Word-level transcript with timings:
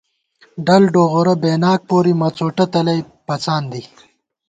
ڈل 0.65 0.83
ڈوغورہ 0.93 1.33
بېناک 1.41 1.79
پوری، 1.89 2.13
مڅوٹہ 2.21 2.65
تلَئ 2.73 2.99
پَڅان 3.27 3.63
دِی 3.71 3.81